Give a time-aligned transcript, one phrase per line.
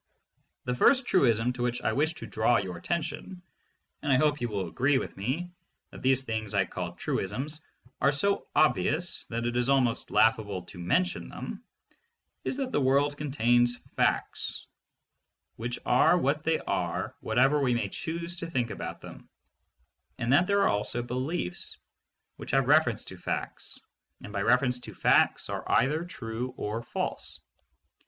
[0.65, 3.39] The first truism to which I wish to draw your attention—
[4.01, 5.51] and I hope you will agree with me
[5.91, 7.61] that these things that I call truisms
[8.01, 11.63] are so obvious that it is almost laugh able to mention them—
[12.43, 14.65] is that the world contains facts,
[15.57, 19.29] which are what they are whatever we may choose to think about them,
[20.17, 21.77] and that there are also beliefs,
[22.37, 23.79] which have ref erence to facts,
[24.23, 27.39] and by reference to facts are either true or false.